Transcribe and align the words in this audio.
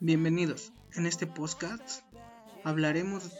Bienvenidos. 0.00 0.72
En 0.94 1.06
este 1.06 1.26
podcast 1.26 2.04
hablaremos 2.64 3.32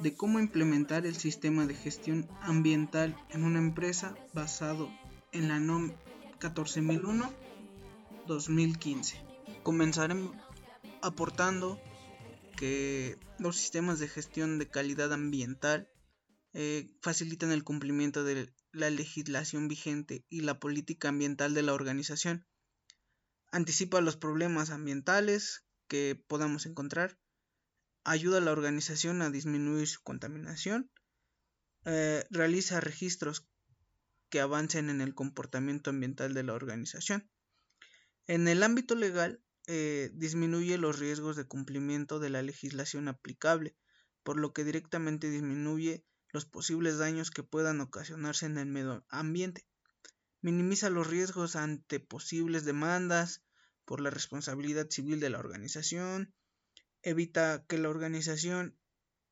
de 0.00 0.14
cómo 0.14 0.38
implementar 0.38 1.04
el 1.04 1.16
sistema 1.16 1.66
de 1.66 1.74
gestión 1.74 2.28
ambiental 2.40 3.16
en 3.30 3.44
una 3.44 3.58
empresa 3.58 4.14
basado 4.32 4.88
en 5.32 5.48
la 5.48 5.58
NOM 5.58 5.92
14001-2015. 6.40 9.14
Comenzaremos 9.62 10.34
aportando 11.02 11.80
que 12.56 13.18
los 13.38 13.56
sistemas 13.56 13.98
de 13.98 14.08
gestión 14.08 14.58
de 14.58 14.68
calidad 14.68 15.12
ambiental 15.12 15.88
eh, 16.52 16.88
facilitan 17.02 17.52
el 17.52 17.64
cumplimiento 17.64 18.24
de 18.24 18.52
la 18.72 18.90
legislación 18.90 19.68
vigente 19.68 20.24
y 20.30 20.40
la 20.40 20.58
política 20.58 21.08
ambiental 21.08 21.52
de 21.52 21.62
la 21.62 21.74
organización. 21.74 22.46
Anticipa 23.56 24.02
los 24.02 24.18
problemas 24.18 24.68
ambientales 24.68 25.64
que 25.88 26.22
podamos 26.28 26.66
encontrar. 26.66 27.18
Ayuda 28.04 28.36
a 28.36 28.40
la 28.42 28.52
organización 28.52 29.22
a 29.22 29.30
disminuir 29.30 29.88
su 29.88 30.02
contaminación. 30.02 30.90
Eh, 31.86 32.26
realiza 32.28 32.80
registros 32.80 33.48
que 34.28 34.40
avancen 34.40 34.90
en 34.90 35.00
el 35.00 35.14
comportamiento 35.14 35.88
ambiental 35.88 36.34
de 36.34 36.42
la 36.42 36.52
organización. 36.52 37.30
En 38.26 38.46
el 38.46 38.62
ámbito 38.62 38.94
legal, 38.94 39.42
eh, 39.66 40.10
disminuye 40.12 40.76
los 40.76 40.98
riesgos 40.98 41.34
de 41.34 41.46
cumplimiento 41.46 42.18
de 42.18 42.28
la 42.28 42.42
legislación 42.42 43.08
aplicable, 43.08 43.74
por 44.22 44.38
lo 44.38 44.52
que 44.52 44.64
directamente 44.64 45.30
disminuye 45.30 46.04
los 46.28 46.44
posibles 46.44 46.98
daños 46.98 47.30
que 47.30 47.42
puedan 47.42 47.80
ocasionarse 47.80 48.44
en 48.44 48.58
el 48.58 48.66
medio 48.66 49.06
ambiente. 49.08 49.66
Minimiza 50.42 50.90
los 50.90 51.06
riesgos 51.06 51.56
ante 51.56 52.00
posibles 52.00 52.66
demandas 52.66 53.45
por 53.86 54.02
la 54.02 54.10
responsabilidad 54.10 54.90
civil 54.90 55.20
de 55.20 55.30
la 55.30 55.38
organización. 55.38 56.34
Evita 57.02 57.64
que 57.66 57.78
la 57.78 57.88
organización 57.88 58.76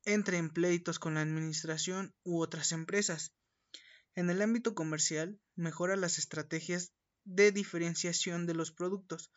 entre 0.05 0.37
en 0.37 0.49
pleitos 0.49 0.97
con 0.97 1.15
la 1.15 1.21
administración 1.21 2.15
u 2.23 2.41
otras 2.41 2.71
empresas. 2.71 3.33
En 4.15 4.29
el 4.29 4.41
ámbito 4.41 4.73
comercial, 4.73 5.39
mejora 5.55 5.95
las 5.95 6.17
estrategias 6.17 6.93
de 7.25 7.51
diferenciación 7.51 8.45
de 8.45 8.53
los 8.53 8.71
productos 8.71 9.31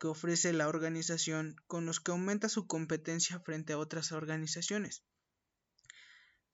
que 0.00 0.08
ofrece 0.08 0.52
la 0.52 0.68
organización 0.68 1.56
con 1.66 1.86
los 1.86 2.00
que 2.00 2.10
aumenta 2.10 2.48
su 2.48 2.66
competencia 2.66 3.38
frente 3.40 3.74
a 3.74 3.78
otras 3.78 4.12
organizaciones. 4.12 5.04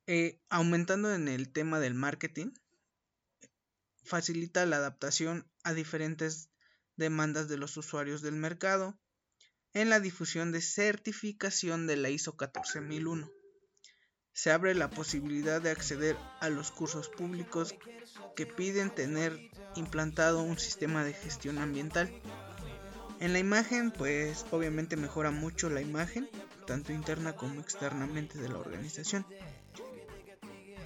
Eh, 0.07 0.41
aumentando 0.49 1.15
en 1.15 1.29
el 1.29 1.53
tema 1.53 1.79
del 1.81 1.95
marketing, 1.95 2.51
facilita 4.03 4.67
la 4.67 4.77
adaptación 4.77 5.49
a 5.63 5.73
diferentes 5.73 6.50
demandas 7.01 7.49
de 7.49 7.57
los 7.57 7.77
usuarios 7.77 8.23
del 8.23 8.37
mercado 8.37 8.97
en 9.75 9.91
la 9.91 9.99
difusión 9.99 10.53
de 10.53 10.61
certificación 10.61 11.89
de 11.89 11.97
la 11.97 12.11
ISO 12.11 12.37
14001. 12.37 13.29
Se 14.33 14.53
abre 14.53 14.77
la 14.77 14.89
posibilidad 14.89 15.61
de 15.61 15.73
acceder 15.73 16.17
a 16.39 16.49
los 16.49 16.71
cursos 16.71 17.09
públicos 17.09 17.75
que 18.37 18.47
piden 18.47 18.95
tener 18.95 19.37
implantado 19.75 20.43
un 20.43 20.59
sistema 20.59 21.03
de 21.03 21.13
gestión 21.13 21.59
ambiental. 21.59 22.09
En 23.19 23.33
la 23.33 23.41
imagen, 23.41 23.91
pues 23.91 24.47
obviamente 24.53 24.97
mejora 24.97 25.33
mucho 25.33 25.69
la 25.69 25.81
imagen, 25.81 26.31
tanto 26.67 26.93
interna 26.93 27.35
como 27.35 27.61
externamente 27.61 28.39
de 28.39 28.49
la 28.49 28.59
organización 28.59 29.27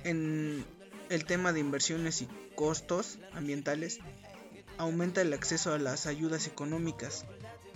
en 0.04 0.64
el 1.08 1.24
tema 1.24 1.52
de 1.52 1.60
inversiones 1.60 2.22
y 2.22 2.28
costos 2.54 3.18
ambientales, 3.32 3.98
aumenta 4.78 5.22
el 5.22 5.32
acceso 5.32 5.72
a 5.72 5.78
las 5.78 6.06
ayudas 6.06 6.46
económicas 6.46 7.24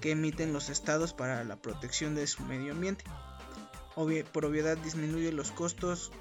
que 0.01 0.13
emiten 0.13 0.53
los 0.53 0.69
estados 0.69 1.13
para 1.13 1.45
la 1.45 1.57
protección 1.57 2.15
de 2.15 2.27
su 2.27 2.43
medio 2.43 2.73
ambiente. 2.73 3.05
por 4.33 4.45
obviedad 4.45 4.77
disminuye 4.79 5.33
los 5.33 5.51
costos 5.51 6.13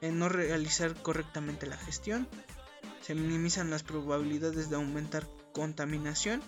en 0.00 0.18
no 0.18 0.28
realizar 0.28 0.94
correctamente 1.02 1.66
la 1.66 1.76
gestión, 1.76 2.28
se 3.02 3.14
minimizan 3.14 3.70
las 3.70 3.82
probabilidades 3.82 4.70
de 4.70 4.76
aumentar 4.76 5.26
contaminación 5.52 6.42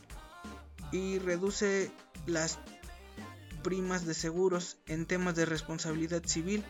y 0.92 1.18
reduce 1.18 1.90
las 2.26 2.58
primas 3.62 4.06
de 4.06 4.14
seguros 4.14 4.78
en 4.86 5.06
temas 5.06 5.34
de 5.34 5.46
responsabilidad 5.46 6.22
civil 6.24 6.64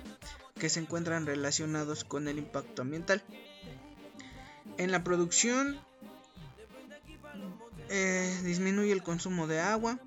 que 0.59 0.69
se 0.69 0.81
encuentran 0.81 1.27
relacionados 1.27 2.05
con 2.05 2.29
el 2.29 2.39
impacto 2.39 2.83
ambiental. 2.83 3.23
En 4.77 4.91
la 4.91 5.05
producción 5.05 5.81
eh, 7.91 8.41
disminuye 8.45 8.93
el 8.93 9.03
consumo 9.03 9.49
de 9.49 9.61
agua, 9.61 9.99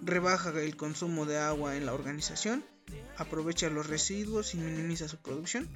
rebaja 0.00 0.50
el 0.58 0.74
consumo 0.74 1.26
de 1.26 1.38
agua 1.38 1.76
en 1.76 1.84
la 1.84 1.92
organización, 1.92 2.64
aprovecha 3.18 3.68
los 3.68 3.86
residuos 3.86 4.54
y 4.54 4.58
minimiza 4.58 5.06
su 5.06 5.18
producción 5.18 5.68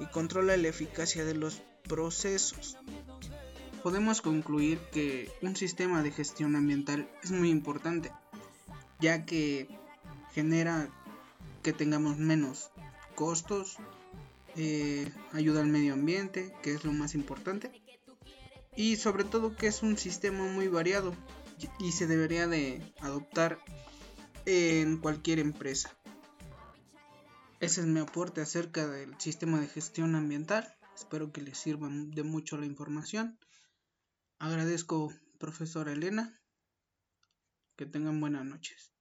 y 0.00 0.06
controla 0.06 0.56
la 0.56 0.68
eficacia 0.68 1.26
de 1.26 1.34
los 1.34 1.62
procesos. 1.86 2.78
Podemos 3.82 4.22
concluir 4.22 4.80
que 4.92 5.30
un 5.42 5.54
sistema 5.56 6.02
de 6.02 6.10
gestión 6.10 6.56
ambiental 6.56 7.08
es 7.22 7.30
muy 7.30 7.50
importante, 7.50 8.10
ya 8.98 9.26
que 9.26 9.68
genera 10.32 10.88
que 11.62 11.74
tengamos 11.74 12.16
menos 12.16 12.70
costos, 13.14 13.76
eh, 14.56 15.12
ayuda 15.32 15.60
al 15.60 15.66
medio 15.66 15.92
ambiente, 15.92 16.54
que 16.62 16.72
es 16.72 16.84
lo 16.84 16.92
más 16.92 17.14
importante, 17.14 17.70
y 18.76 18.96
sobre 18.96 19.24
todo 19.24 19.56
que 19.56 19.66
es 19.66 19.82
un 19.82 19.96
sistema 19.96 20.44
muy 20.44 20.68
variado 20.68 21.14
y 21.80 21.92
se 21.92 22.06
debería 22.06 22.46
de 22.46 22.82
adoptar 23.00 23.58
en 24.44 24.98
cualquier 24.98 25.38
empresa. 25.38 25.96
Ese 27.58 27.80
es 27.80 27.86
mi 27.86 28.00
aporte 28.00 28.42
acerca 28.42 28.86
del 28.86 29.18
sistema 29.18 29.58
de 29.58 29.66
gestión 29.66 30.14
ambiental. 30.14 30.76
Espero 30.94 31.32
que 31.32 31.40
les 31.40 31.58
sirva 31.58 31.88
de 31.90 32.22
mucho 32.22 32.58
la 32.58 32.66
información. 32.66 33.38
Agradezco, 34.38 35.12
profesora 35.38 35.92
Elena. 35.92 36.38
Que 37.76 37.86
tengan 37.86 38.20
buenas 38.20 38.44
noches. 38.44 38.95